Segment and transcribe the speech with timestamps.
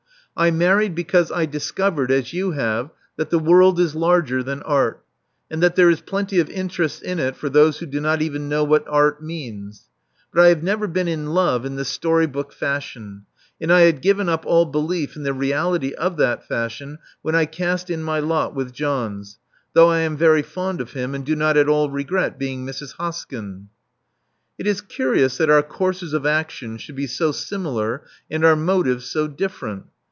[0.33, 5.03] I married because I discovered, as you have, that the world is larger than Art,
[5.51, 8.47] and that there is plenty of interest in it for those who do not even
[8.47, 9.89] know what Art means.
[10.33, 13.25] But I have never been in love in the story book fashion:
[13.59, 17.43] and I had given up all belief in the reality of that fashion when I
[17.45, 19.37] cast in my lot with John's,
[19.73, 22.95] though I am very fond of him, and do not at all regret being Mrs.
[22.97, 23.65] Hoskyn."
[24.57, 29.03] It is curious that our courses of action should be so similar and our motives
[29.07, 29.83] so different!